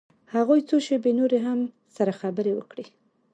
[0.33, 1.59] هغوى څو شېبې نورې هم
[1.95, 2.85] سره خبرې وکړې.